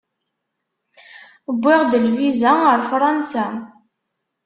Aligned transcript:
Wwiɣ-d 1.53 1.91
lviza 2.05 2.53
ar 2.71 2.81
Fransa. 2.91 3.47